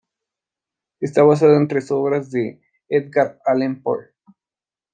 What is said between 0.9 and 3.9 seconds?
Está basada en tres obras de Edgar Allan